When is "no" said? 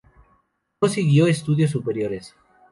0.81-0.89